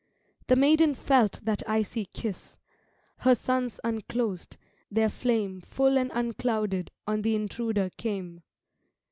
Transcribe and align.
The 0.47 0.55
maiden 0.55 0.95
felt 0.95 1.41
that 1.43 1.61
icy 1.69 2.05
kiss: 2.05 2.57
Her 3.17 3.35
suns 3.35 3.79
unclosed, 3.83 4.57
their 4.89 5.09
flame 5.11 5.61
Full 5.61 5.95
and 5.95 6.09
unclouded 6.15 6.89
on 7.05 7.21
th' 7.21 7.27
intruder 7.27 7.91
came. 7.97 8.41